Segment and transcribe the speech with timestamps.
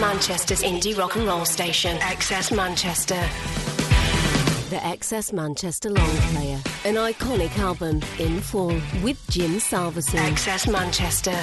[0.00, 3.20] Manchester's indie rock and roll station, XS Manchester.
[4.70, 10.20] The XS Manchester Long Player, an iconic album in full with Jim Salverson.
[10.20, 11.34] XS Manchester.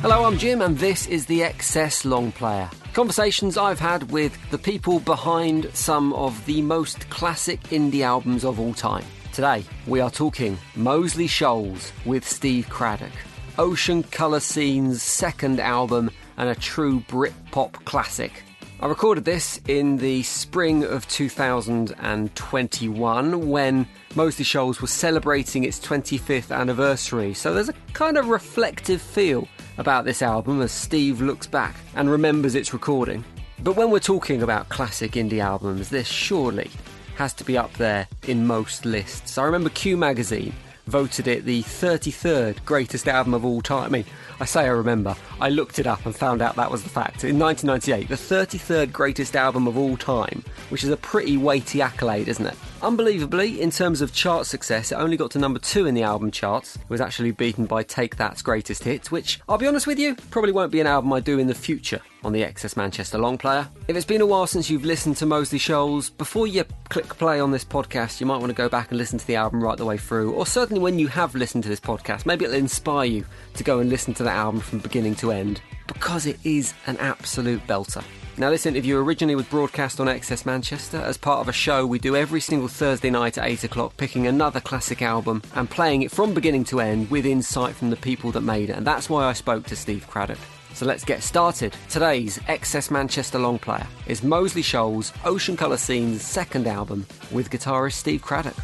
[0.00, 2.70] Hello, I'm Jim, and this is the XS Long Player.
[2.92, 8.60] Conversations I've had with the people behind some of the most classic indie albums of
[8.60, 9.04] all time.
[9.32, 13.12] Today, we are talking Moseley Shoals with Steve Cradock,
[13.60, 18.42] Ocean Colour Scene's second album, and a true Britpop classic.
[18.80, 26.56] I recorded this in the spring of 2021 when Moseley Shoals was celebrating its 25th
[26.56, 31.76] anniversary, so there's a kind of reflective feel about this album as Steve looks back
[31.96, 33.22] and remembers its recording.
[33.62, 36.70] But when we're talking about classic indie albums, this surely
[37.16, 39.36] has to be up there in most lists.
[39.36, 40.54] I remember Q Magazine
[40.90, 43.86] voted it the 33rd greatest album of all time.
[43.86, 44.04] I mean,
[44.40, 45.16] I say I remember.
[45.40, 47.24] I looked it up and found out that was the fact.
[47.24, 52.28] In 1998, the 33rd greatest album of all time, which is a pretty weighty accolade,
[52.28, 52.56] isn't it?
[52.82, 56.30] Unbelievably, in terms of chart success, it only got to number two in the album
[56.30, 56.76] charts.
[56.76, 60.14] It was actually beaten by Take That's Greatest Hits, which, I'll be honest with you,
[60.30, 63.38] probably won't be an album I do in the future on the XS Manchester Long
[63.38, 63.68] Player.
[63.88, 67.40] If it's been a while since you've listened to Moseley Shoals, before you click play
[67.40, 69.76] on this podcast, you might want to go back and listen to the album right
[69.76, 73.04] the way through, or certainly when you have listened to this podcast, maybe it'll inspire
[73.04, 76.74] you to go and listen to that album from beginning to end, because it is
[76.86, 78.02] an absolute belter.
[78.38, 81.98] Now, this interview originally was broadcast on XS Manchester as part of a show we
[81.98, 86.10] do every single Thursday night at 8 o'clock, picking another classic album and playing it
[86.10, 88.76] from beginning to end with insight from the people that made it.
[88.76, 90.38] And that's why I spoke to Steve Cradock.
[90.72, 91.76] So let's get started.
[91.90, 97.94] Today's XS Manchester long player is Moseley Shoals' Ocean Colour Scene's second album with guitarist
[97.94, 98.56] Steve Cradock.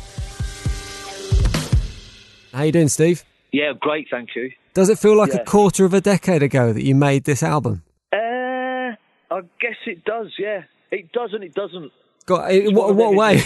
[2.57, 3.23] How you doing, Steve?
[3.53, 4.51] Yeah, great, thank you.
[4.73, 5.41] Does it feel like Yeah.
[5.41, 7.83] a quarter of a decade ago that you made this album?
[8.11, 8.17] Uh,
[9.31, 10.63] I guess it does, yeah.
[10.91, 11.93] It does and it doesn't.
[12.25, 13.43] God, in what, one what way?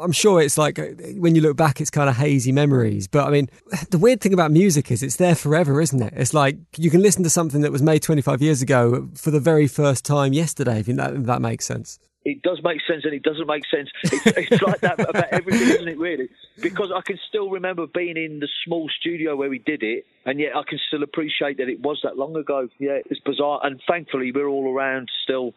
[0.00, 0.86] I'm sure it's like uh,
[1.18, 3.08] when you look back, it's kind of hazy memories.
[3.08, 3.50] But I mean,
[3.90, 6.14] the weird thing about music is it's there forever, isn't it?
[6.16, 9.38] It's like you can listen to something that was made 25 years ago for the
[9.38, 10.80] very first time yesterday.
[10.80, 11.98] If that, if that makes sense.
[12.24, 13.90] It does make sense and it doesn't make sense.
[14.04, 16.28] It's, it's like that about everything, isn't it, really?
[16.60, 20.38] Because I can still remember being in the small studio where we did it, and
[20.38, 22.68] yet I can still appreciate that it was that long ago.
[22.78, 23.60] Yeah, it's bizarre.
[23.64, 25.52] And thankfully, we're all around still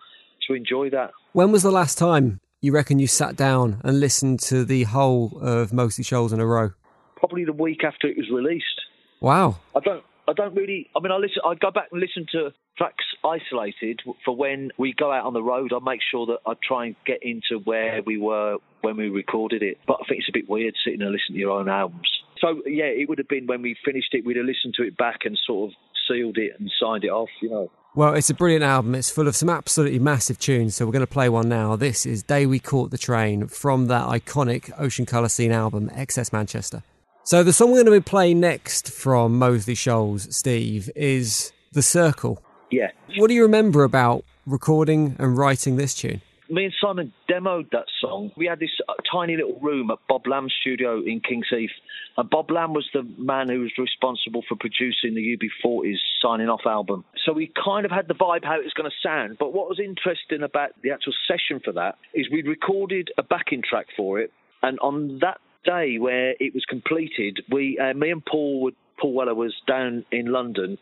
[0.48, 1.12] to enjoy that.
[1.34, 5.38] When was the last time you reckon you sat down and listened to the whole
[5.42, 6.72] of Moseley Shoals in a row?
[7.16, 8.81] Probably the week after it was released.
[9.22, 9.58] Wow.
[9.75, 10.04] I don't.
[10.28, 10.90] I don't really.
[10.96, 11.41] I mean, I listen.
[11.46, 15.44] I go back and listen to tracks isolated for when we go out on the
[15.44, 15.72] road.
[15.74, 19.62] I make sure that I try and get into where we were when we recorded
[19.62, 19.78] it.
[19.88, 22.09] But I think it's a bit weird sitting and listening to your own albums.
[22.40, 24.25] So yeah, it would have been when we finished it.
[24.25, 25.75] We'd have listened to it back and sort of
[26.09, 27.30] sealed it and signed it off.
[27.42, 27.72] You know.
[27.96, 28.94] Well, it's a brilliant album.
[28.94, 30.75] It's full of some absolutely massive tunes.
[30.75, 31.75] So we're going to play one now.
[31.75, 36.34] This is Day We Caught the Train from that iconic Ocean Colour Scene album, XS
[36.34, 36.84] Manchester.
[37.28, 41.81] So the song we're going to be playing next from Moseley Shoals, Steve, is The
[41.81, 42.39] Circle.
[42.69, 42.92] Yeah.
[43.18, 46.22] What do you remember about recording and writing this tune?
[46.51, 48.30] Me and Simon demoed that song.
[48.38, 51.72] We had this uh, tiny little room at Bob Lamb's studio in King's Heath.
[52.16, 56.68] And Bob Lamb was the man who was responsible for producing the UB40's signing off
[56.68, 57.06] album.
[57.25, 59.38] So we kind of had the vibe how it was going to sound.
[59.39, 63.63] But what was interesting about the actual session for that is we'd recorded a backing
[63.68, 64.31] track for it.
[64.62, 69.13] And on that day where it was completed, we, uh, me and Paul, would, Paul
[69.13, 70.77] Weller was down in London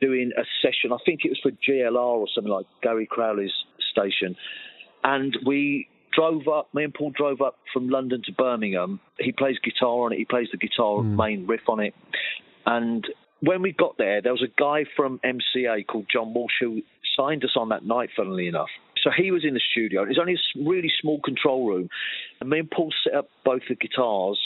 [0.00, 0.92] doing a session.
[0.92, 3.52] I think it was for GLR or something like Gary Crowley's
[3.92, 4.36] station.
[5.04, 9.00] And we drove up, me and Paul drove up from London to Birmingham.
[9.18, 11.94] He plays guitar on it, he plays the guitar main riff on it.
[12.66, 13.06] And
[13.40, 16.82] when we got there, there was a guy from MCA called John Walsh who
[17.16, 18.68] signed us on that night, funnily enough.
[19.02, 20.02] So he was in the studio.
[20.02, 21.88] It was only a really small control room.
[22.40, 24.38] And me and Paul set up both the guitars,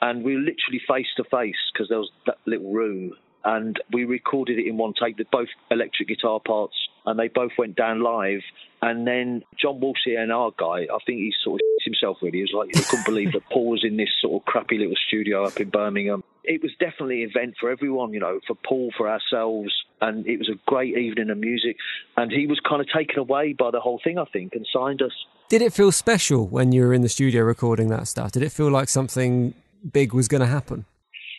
[0.00, 3.12] and we were literally face to face because there was that little room.
[3.44, 7.52] And we recorded it in one take, the both electric guitar parts, and they both
[7.58, 8.40] went down live.
[8.80, 12.38] And then John Walsh, and our guy, I think he sort of himself really.
[12.38, 14.96] He was like, he couldn't believe that Paul was in this sort of crappy little
[15.08, 16.22] studio up in Birmingham.
[16.44, 20.38] It was definitely an event for everyone, you know, for Paul, for ourselves, and it
[20.38, 21.76] was a great evening of music.
[22.16, 25.02] And he was kind of taken away by the whole thing, I think, and signed
[25.02, 25.12] us.
[25.48, 28.32] Did it feel special when you were in the studio recording that stuff?
[28.32, 29.54] Did it feel like something
[29.92, 30.84] big was going to happen?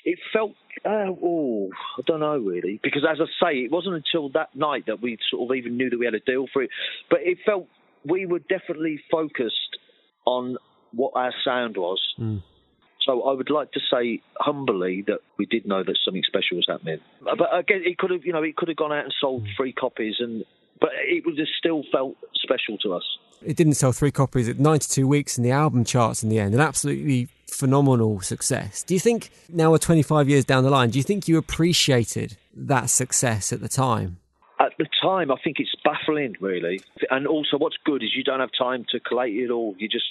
[0.04, 0.54] It felt
[0.86, 4.86] uh, oh, I don't know really, because as I say, it wasn't until that night
[4.88, 6.70] that we sort of even knew that we had a deal for it.
[7.10, 7.68] But it felt
[8.08, 9.78] we were definitely focused
[10.26, 10.58] on
[10.92, 12.00] what our sound was.
[12.20, 12.44] Mm.
[13.06, 16.66] So I would like to say humbly that we did know that something special was
[16.68, 17.00] happening.
[17.22, 19.54] But again, it could have, you know, it could have gone out and sold Hmm.
[19.56, 20.44] three copies, and
[20.82, 23.04] but it would have still felt special to us.
[23.46, 26.54] It didn't sell three copies at 92 weeks in the album charts in the end,
[26.54, 28.84] an absolutely phenomenal success.
[28.84, 32.38] Do you think now we're 25 years down the line, do you think you appreciated
[32.56, 34.18] that success at the time?
[34.60, 36.80] At the time, I think it's baffling, really.
[37.10, 39.76] And also, what's good is you don't have time to collate it all.
[39.78, 40.06] You just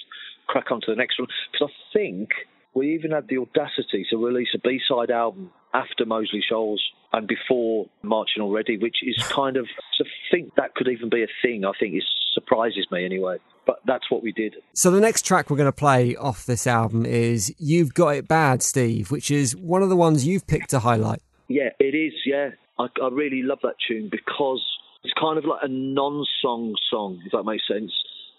[0.47, 1.27] crack on to the next one.
[1.51, 2.29] Because I think
[2.75, 6.83] we even had the audacity to release a B-side album after Moseley Shoals
[7.13, 9.65] and before Marchin' Already, which is kind of
[9.97, 11.65] to think that could even be a thing.
[11.65, 13.37] I think it surprises me anyway.
[13.65, 14.55] But that's what we did.
[14.73, 18.27] So the next track we're going to play off this album is "You've Got It
[18.27, 21.23] Bad, Steve," which is one of the ones you've picked to highlight.
[21.47, 22.13] Yeah, it is.
[22.27, 24.63] Yeah, I, I really love that tune because
[25.03, 27.91] it's kind of like a non-song song, if that makes sense.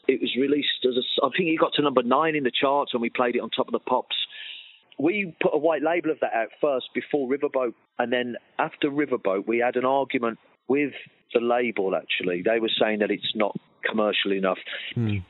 [0.07, 1.27] It was released as a.
[1.27, 3.51] I think it got to number nine in the charts when we played it on
[3.51, 4.15] top of the pops.
[4.99, 9.47] We put a white label of that out first before Riverboat, and then after Riverboat,
[9.47, 10.39] we had an argument
[10.69, 10.93] with
[11.35, 11.95] the label.
[11.95, 13.55] Actually, they were saying that it's not
[13.89, 14.59] commercial enough,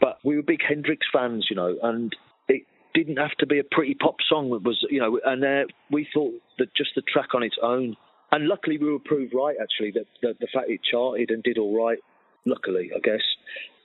[0.01, 2.15] but we were big Hendrix fans, you know, and
[2.49, 2.63] it
[2.95, 4.53] didn't have to be a pretty pop song.
[4.55, 7.97] It was, you know, and uh, we thought that just the track on its own.
[8.33, 9.57] And luckily, we were proved right.
[9.61, 11.99] Actually, that, that the fact it charted and did all right.
[12.45, 13.23] Luckily, I guess.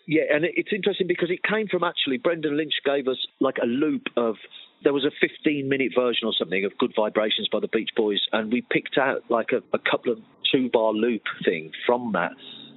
[0.07, 3.65] Yeah, and it's interesting because it came from actually Brendan Lynch gave us like a
[3.65, 4.35] loop of
[4.83, 8.19] there was a 15 minute version or something of Good Vibrations by the Beach Boys,
[8.31, 10.19] and we picked out like a, a couple of
[10.51, 12.31] two bar loop thing from that,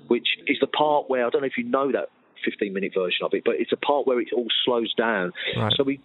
[0.09, 2.09] which is the part where I don't know if you know that
[2.45, 5.33] 15 minute version of it, but it's a part where it all slows down.
[5.57, 5.73] Right.
[5.77, 6.01] So we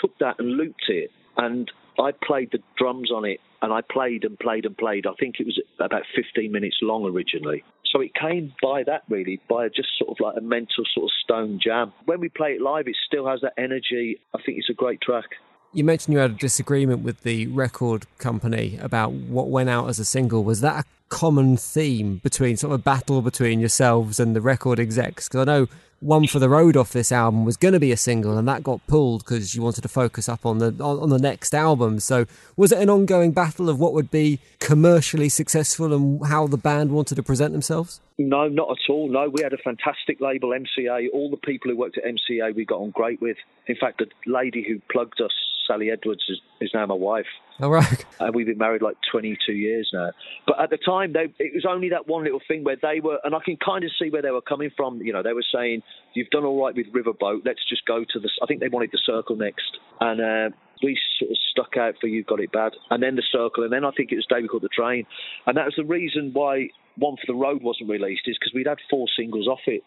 [0.00, 4.24] took that and looped it, and I played the drums on it, and I played
[4.24, 5.06] and played and played.
[5.06, 7.64] I think it was about 15 minutes long originally.
[7.94, 11.10] So it came by that really, by just sort of like a mental sort of
[11.22, 11.92] stone jam.
[12.06, 14.20] When we play it live, it still has that energy.
[14.34, 15.26] I think it's a great track.
[15.74, 19.98] You mentioned you had a disagreement with the record company about what went out as
[19.98, 20.44] a single.
[20.44, 24.78] Was that a common theme between sort of a battle between yourselves and the record
[24.78, 25.28] execs?
[25.28, 25.68] Because I know
[26.04, 28.62] one for the road off this album was going to be a single, and that
[28.62, 31.98] got pulled because you wanted to focus up on the on, on the next album.
[31.98, 32.26] So
[32.56, 36.92] was it an ongoing battle of what would be commercially successful and how the band
[36.92, 38.00] wanted to present themselves?
[38.18, 39.08] No, not at all.
[39.08, 41.08] No, we had a fantastic label, MCA.
[41.12, 43.38] All the people who worked at MCA we got on great with.
[43.66, 45.32] In fact, the lady who plugged us,
[45.66, 47.26] Sally Edwards, is, is now my wife.
[47.60, 48.04] All right.
[48.20, 50.10] and we've been married like 22 years now.
[50.46, 53.18] But at the time, they, it was only that one little thing where they were,
[53.24, 55.00] and I can kind of see where they were coming from.
[55.00, 55.82] You know, they were saying,
[56.14, 57.42] "You've done all right with Riverboat.
[57.44, 60.98] Let's just go to the." I think they wanted the Circle next, and uh, we
[61.18, 63.84] sort of stuck out for "You've Got It Bad," and then the Circle, and then
[63.84, 65.06] I think it was Day We Caught the Train,
[65.46, 68.66] and that was the reason why One for the Road wasn't released, is because we'd
[68.66, 69.82] had four singles off it,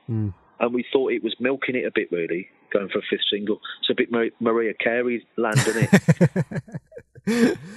[0.59, 3.59] and we thought it was milking it a bit, really, going for a fifth single.
[3.81, 5.89] It's a bit Mar- Mariah Carey land, isn't
[7.25, 7.57] it?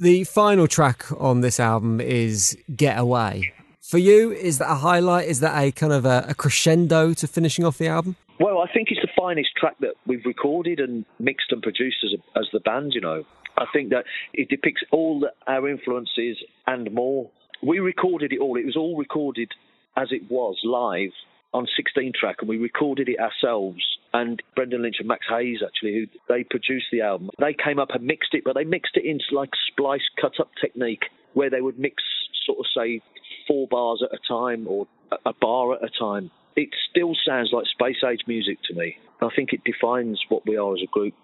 [0.00, 3.52] The final track on this album is Get Away.
[3.80, 5.26] For you, is that a highlight?
[5.26, 8.14] Is that a kind of a, a crescendo to finishing off the album?
[8.38, 12.12] Well, I think it's the finest track that we've recorded and mixed and produced as,
[12.12, 13.24] a, as the band, you know.
[13.56, 16.36] I think that it depicts all the, our influences
[16.68, 17.28] and more.
[17.60, 18.56] We recorded it all.
[18.56, 19.50] It was all recorded
[19.96, 21.10] as it was live
[21.52, 23.82] on 16 track, and we recorded it ourselves.
[24.12, 27.90] And Brendan Lynch and Max Heyes, actually, who they produced the album, they came up
[27.90, 31.60] and mixed it, but they mixed it into like splice cut up technique where they
[31.60, 32.02] would mix
[32.46, 33.02] sort of say
[33.46, 34.86] four bars at a time or
[35.26, 36.30] a- bar at a time.
[36.56, 38.98] It still sounds like space age music to me.
[39.20, 41.14] I think it defines what we are as a group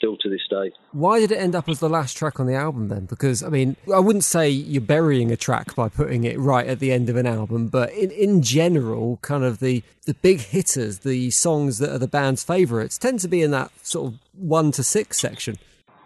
[0.00, 0.72] still to this day.
[0.92, 3.04] Why did it end up as the last track on the album then?
[3.04, 6.78] Because, I mean, I wouldn't say you're burying a track by putting it right at
[6.78, 11.00] the end of an album, but in, in general, kind of the, the big hitters,
[11.00, 14.72] the songs that are the band's favourites, tend to be in that sort of one
[14.72, 15.58] to six section.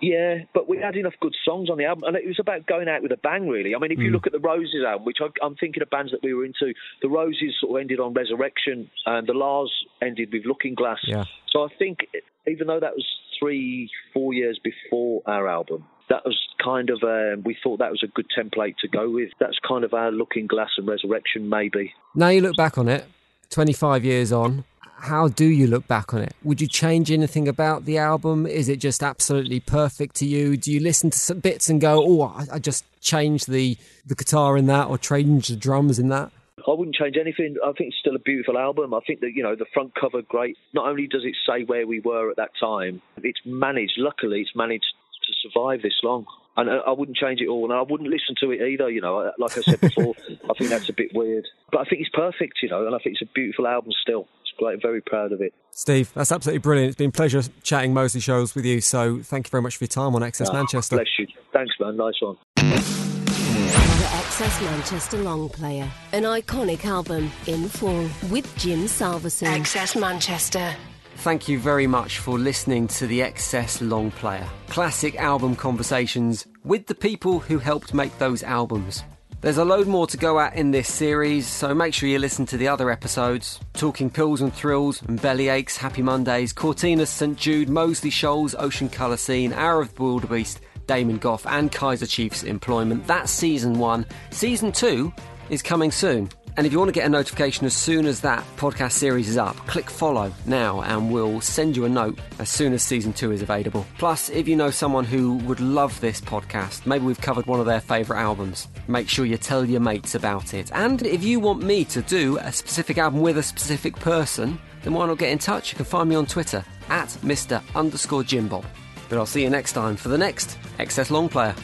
[0.05, 2.89] Yeah, but we had enough good songs on the album, and it was about going
[2.89, 3.75] out with a bang, really.
[3.75, 4.13] I mean, if you Mm.
[4.13, 6.75] look at the Roses album, which I, I'm thinking of bands that we were into,
[7.01, 10.99] the Roses sort of ended on Resurrection, and the La's ended with Looking Glass.
[11.05, 11.25] Yeah.
[11.51, 12.01] So I think,
[12.47, 13.07] even though that was
[13.39, 18.03] three, four years before our album, that was kind of um, we thought that was
[18.03, 19.31] a good template to go with.
[19.41, 21.95] That's kind of our Looking Glass and Resurrection, maybe.
[22.15, 23.07] Now you look back on it,
[23.49, 24.65] 25 years on.
[24.97, 26.35] How do you look back on it?
[26.45, 28.47] Would you change anything about the album?
[28.47, 30.57] Is it just absolutely perfect to you?
[30.57, 34.15] Do you listen to some bits and go, "Oh, I, I just changed the the
[34.15, 36.33] guitar in that, or changed the drums in that"?
[36.67, 37.57] I wouldn't change anything.
[37.63, 38.95] I think it's still a beautiful album.
[38.95, 40.57] I think that, you know, the front cover, great.
[40.73, 44.57] Not only does it say where we were at that time, it's managed, luckily, it's
[44.57, 44.87] managed
[45.27, 46.27] to survive this long.
[46.57, 47.65] And I I wouldn't change it all.
[47.65, 49.31] And I wouldn't listen to it either, you know.
[49.39, 50.15] Like I said before,
[50.51, 51.47] I think that's a bit weird.
[51.71, 54.29] But I think it's perfect, you know, and I think it's a beautiful album still.
[54.61, 55.53] It's very proud of it.
[55.71, 56.89] Steve, that's absolutely brilliant.
[56.91, 58.81] It's been a pleasure chatting Moseley Shoals with you.
[58.81, 60.97] So thank you very much for your time on XS Ah, Manchester.
[60.97, 61.27] Bless you.
[61.53, 61.97] Thanks, man.
[61.97, 62.37] Nice one.
[62.57, 69.49] The XS Manchester Long Player, an iconic album in full with Jim Salverson.
[69.49, 70.75] XS Manchester.
[71.19, 74.47] Thank you very much for listening to the XS Long Player.
[74.69, 79.05] Classic album conversations with the people who helped make those albums.
[79.45, 82.47] There's a load more to go at in this series, so make sure you listen
[82.47, 87.69] to the other episodes Talking Pills and Thrills and Bellyaches, Happy Mondays, Courteeners, St Jude,
[87.69, 93.07] Moseley Shoals, Ocean Colour Scene, Hour of the Wildebeest, Damon Gough, and Kaiser Chiefs Employment.
[93.07, 94.07] That's season one.
[94.31, 95.13] Season two
[95.51, 96.31] is coming soon.
[96.57, 99.37] And if you want to get a notification as soon as that podcast series is
[99.37, 103.33] up, click follow now and we'll send you a note as soon as season two
[103.33, 103.85] is available.
[103.99, 107.67] Plus, if you know someone who would love this podcast, maybe we've covered one of
[107.67, 110.71] their favourite albums, make sure you tell your mates about it.
[110.73, 114.93] And if you want me to do a specific album with a specific person, then
[114.95, 115.73] why not get in touch?
[115.73, 117.63] You can find me on Twitter at Mr.
[117.75, 118.65] underscore Jimbob.
[119.09, 121.55] But I'll see you next time for the next XS Long Player.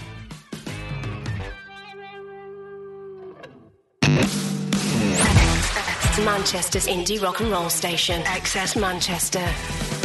[6.25, 8.23] Manchester's indie rock and roll station.
[8.23, 10.00] XS Manchester.